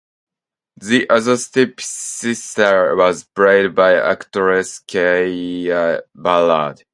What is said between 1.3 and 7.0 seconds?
stepsister was played by actress Kaye Ballard.